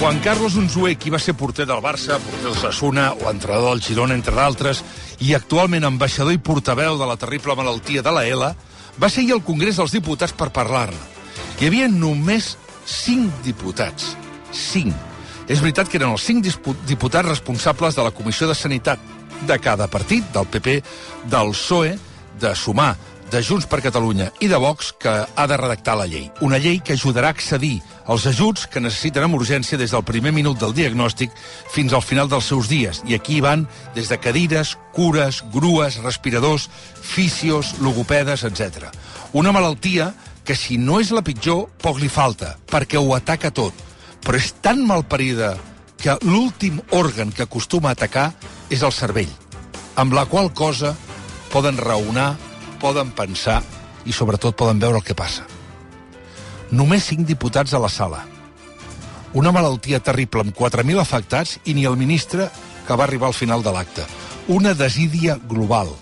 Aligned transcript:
Juan 0.00 0.20
Carlos 0.20 0.54
Unzué, 0.54 0.92
qui 0.94 1.10
va 1.10 1.18
ser 1.18 1.32
porter 1.34 1.64
del 1.66 1.80
Barça, 1.82 2.20
porter 2.22 2.44
del 2.44 2.54
Sassuna 2.54 3.08
o 3.18 3.32
entrenador 3.32 3.72
del 3.72 3.82
Girona, 3.82 4.14
entre 4.14 4.36
d'altres, 4.36 4.84
i 5.26 5.32
actualment 5.34 5.82
ambaixador 5.88 6.36
i 6.36 6.38
portaveu 6.38 6.94
de 7.00 7.08
la 7.08 7.16
terrible 7.18 7.56
malaltia 7.58 8.04
de 8.06 8.12
la 8.14 8.22
ELA, 8.22 8.52
va 8.94 9.10
ser 9.10 9.24
al 9.34 9.42
Congrés 9.42 9.80
dels 9.80 9.96
Diputats 9.96 10.36
per 10.38 10.52
parlar-ne. 10.54 11.00
Hi 11.58 11.66
havia 11.66 11.88
només 11.90 12.52
5 12.86 13.42
diputats. 13.42 14.14
5. 14.54 14.94
És 15.50 15.58
veritat 15.58 15.90
que 15.90 15.98
eren 15.98 16.14
els 16.14 16.22
5 16.30 16.76
diputats 16.86 17.28
responsables 17.28 17.98
de 17.98 18.06
la 18.06 18.14
Comissió 18.14 18.46
de 18.46 18.54
Sanitat 18.54 19.02
de 19.50 19.58
cada 19.58 19.90
partit, 19.90 20.30
del 20.30 20.46
PP, 20.46 20.78
del 21.26 21.50
PSOE, 21.56 21.96
de 22.38 22.54
Sumar, 22.54 22.94
de 23.30 23.42
Junts 23.44 23.66
per 23.68 23.82
Catalunya 23.84 24.30
i 24.40 24.48
de 24.48 24.56
Vox 24.60 24.92
que 24.96 25.12
ha 25.28 25.46
de 25.46 25.56
redactar 25.60 25.96
la 25.98 26.06
llei. 26.08 26.30
Una 26.40 26.58
llei 26.58 26.80
que 26.80 26.94
ajudarà 26.96 27.28
a 27.28 27.36
accedir 27.36 27.80
als 28.06 28.24
ajuts 28.30 28.66
que 28.72 28.80
necessiten 28.80 29.26
amb 29.26 29.36
urgència 29.36 29.78
des 29.78 29.92
del 29.92 30.04
primer 30.08 30.32
minut 30.32 30.58
del 30.60 30.72
diagnòstic 30.76 31.34
fins 31.74 31.92
al 31.92 32.02
final 32.02 32.30
dels 32.32 32.48
seus 32.48 32.70
dies. 32.72 33.02
I 33.04 33.18
aquí 33.18 33.40
van 33.44 33.66
des 33.94 34.08
de 34.08 34.18
cadires, 34.18 34.76
cures, 34.96 35.42
grues, 35.52 36.00
respiradors, 36.04 36.68
fisios, 37.02 37.74
logopedes, 37.84 38.44
etc. 38.48 38.88
Una 39.32 39.52
malaltia 39.52 40.14
que 40.44 40.56
si 40.56 40.78
no 40.80 40.96
és 41.00 41.12
la 41.12 41.20
pitjor, 41.20 41.66
poc 41.82 42.00
li 42.00 42.08
falta, 42.08 42.56
perquè 42.70 42.96
ho 42.96 43.12
ataca 43.14 43.52
tot. 43.52 43.76
Però 44.24 44.40
és 44.40 44.54
tan 44.64 44.80
malparida 44.88 45.58
que 46.00 46.16
l'últim 46.24 46.80
òrgan 46.96 47.34
que 47.34 47.44
acostuma 47.44 47.90
a 47.90 47.98
atacar 47.98 48.30
és 48.70 48.82
el 48.86 48.94
cervell, 48.94 49.30
amb 50.00 50.14
la 50.16 50.24
qual 50.30 50.52
cosa 50.54 50.94
poden 51.52 51.76
raonar, 51.76 52.36
poden 52.80 53.10
pensar 53.12 53.62
i 54.06 54.12
sobretot 54.12 54.56
poden 54.56 54.80
veure 54.80 55.00
el 55.00 55.04
que 55.04 55.16
passa. 55.18 55.44
Només 56.70 57.08
5 57.08 57.26
diputats 57.28 57.74
a 57.74 57.80
la 57.80 57.88
sala. 57.88 58.24
Una 59.32 59.52
malaltia 59.52 60.00
terrible 60.00 60.44
amb 60.44 60.56
4.000 60.56 61.00
afectats 61.00 61.58
i 61.64 61.74
ni 61.76 61.84
el 61.88 61.96
ministre 61.96 62.48
que 62.86 62.96
va 62.96 63.04
arribar 63.04 63.28
al 63.28 63.36
final 63.36 63.62
de 63.62 63.72
l'acte. 63.72 64.04
Una 64.48 64.74
desídia 64.74 65.38
global. 65.48 65.92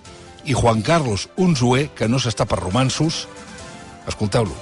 I 0.45 0.55
Juan 0.55 0.83
Carlos 0.83 1.29
Unzué, 1.37 1.91
que 1.95 2.07
no 2.07 2.21
s'està 2.23 2.47
per 2.47 2.61
romansos, 2.61 3.27
escolteu-lo. 4.07 4.55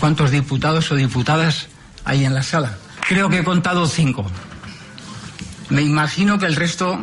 ¿Cuántos 0.00 0.30
diputados 0.30 0.90
o 0.92 0.96
diputadas 0.96 1.68
hay 2.04 2.24
en 2.24 2.34
la 2.34 2.42
sala? 2.42 2.78
Creo 3.08 3.28
que 3.28 3.40
he 3.40 3.44
contado 3.44 3.86
cinco. 3.86 4.24
Me 5.68 5.82
imagino 5.82 6.38
que 6.38 6.46
el 6.46 6.56
resto 6.56 6.98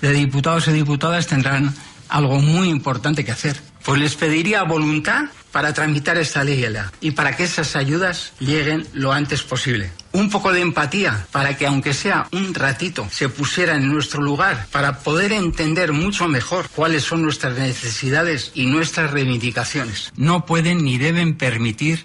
de 0.00 0.12
diputados 0.12 0.66
y 0.66 0.72
diputadas 0.72 1.28
tendrán 1.28 1.72
algo 2.08 2.40
muy 2.40 2.68
importante 2.68 3.24
que 3.24 3.32
hacer. 3.32 3.71
Pues 3.84 4.00
les 4.00 4.14
pediría 4.14 4.62
voluntad 4.62 5.24
para 5.50 5.74
tramitar 5.74 6.16
esta 6.16 6.42
ley 6.42 6.64
y 7.00 7.10
para 7.10 7.36
que 7.36 7.44
esas 7.44 7.76
ayudas 7.76 8.32
lleguen 8.38 8.86
lo 8.94 9.12
antes 9.12 9.42
posible. 9.42 9.92
Un 10.12 10.30
poco 10.30 10.52
de 10.52 10.60
empatía 10.60 11.26
para 11.30 11.56
que, 11.56 11.66
aunque 11.66 11.92
sea 11.92 12.28
un 12.32 12.54
ratito, 12.54 13.06
se 13.10 13.28
pusiera 13.28 13.76
en 13.76 13.88
nuestro 13.88 14.22
lugar 14.22 14.66
para 14.70 15.00
poder 15.00 15.32
entender 15.32 15.92
mucho 15.92 16.28
mejor 16.28 16.68
cuáles 16.74 17.02
son 17.04 17.22
nuestras 17.22 17.58
necesidades 17.58 18.52
y 18.54 18.66
nuestras 18.66 19.10
reivindicaciones. 19.10 20.12
No 20.16 20.46
pueden 20.46 20.84
ni 20.84 20.98
deben 20.98 21.36
permitir 21.36 22.04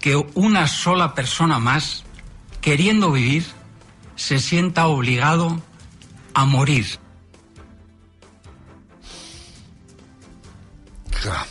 que 0.00 0.16
una 0.34 0.68
sola 0.68 1.14
persona 1.14 1.58
más, 1.58 2.04
queriendo 2.60 3.12
vivir, 3.12 3.44
se 4.14 4.38
sienta 4.38 4.86
obligado 4.86 5.60
a 6.34 6.44
morir. 6.44 6.86
Clar. 11.22 11.44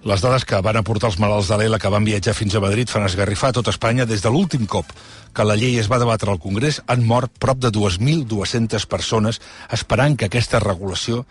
Les 0.00 0.22
dades 0.24 0.46
que 0.48 0.56
van 0.64 0.78
aportar 0.80 1.10
els 1.10 1.18
malalts 1.20 1.50
de 1.52 1.58
l'ELA 1.60 1.78
que 1.80 1.90
van 1.92 2.06
viatjar 2.08 2.32
fins 2.32 2.54
a 2.56 2.62
Madrid 2.64 2.88
fan 2.88 3.04
esgarrifar 3.04 3.50
a 3.50 3.56
tot 3.58 3.68
Espanya 3.68 4.06
des 4.08 4.22
de 4.24 4.30
l'últim 4.32 4.64
cop 4.64 4.88
que 5.36 5.44
la 5.44 5.58
llei 5.60 5.76
es 5.76 5.90
va 5.92 5.98
debatre 6.00 6.32
al 6.32 6.40
Congrés 6.40 6.80
han 6.86 7.04
mort 7.04 7.34
prop 7.38 7.60
de 7.60 7.68
2.200 7.68 8.86
persones 8.88 9.42
esperant 9.68 10.16
que 10.16 10.30
aquesta 10.30 10.62
regulació 10.64 11.26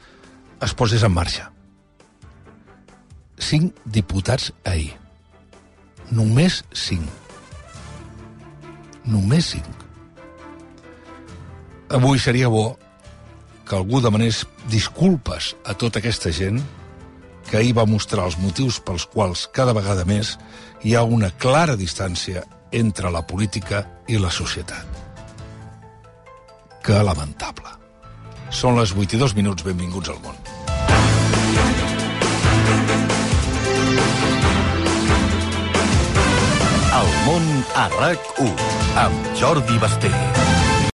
es 0.62 0.76
posés 0.78 1.04
en 1.04 1.16
marxa. 1.16 1.50
Cinc 3.40 3.74
diputats 3.86 4.52
ahir. 4.64 4.94
Només 6.12 6.62
cinc. 6.70 7.10
Només 9.10 9.54
cinc. 9.56 9.86
Avui 11.90 12.22
seria 12.22 12.54
bo 12.54 12.76
que 13.66 13.78
algú 13.78 14.02
demanés 14.02 14.44
disculpes 14.70 15.56
a 15.66 15.74
tota 15.74 16.04
aquesta 16.04 16.30
gent 16.34 16.62
que 17.50 17.58
ahir 17.58 17.74
va 17.78 17.88
mostrar 17.90 18.28
els 18.30 18.38
motius 18.38 18.78
pels 18.86 19.08
quals 19.10 19.48
cada 19.54 19.74
vegada 19.74 20.06
més 20.06 20.36
hi 20.86 20.96
ha 20.96 21.04
una 21.04 21.32
clara 21.32 21.76
distància 21.76 22.46
entre 22.72 23.10
la 23.12 23.26
política 23.26 23.84
i 24.08 24.20
la 24.22 24.30
societat. 24.30 24.86
Que 26.86 27.02
lamentable. 27.04 27.74
Són 28.50 28.78
les 28.80 28.94
8 28.94 29.18
i 29.18 29.22
2 29.22 29.36
minuts, 29.38 29.66
benvinguts 29.66 30.14
al 30.14 30.22
món. 30.24 30.38
El 37.00 37.12
món 37.26 37.52
a 37.76 37.90
RAC1 37.98 38.72
amb 39.06 39.36
Jordi 39.42 39.78
Basté. 39.82 40.59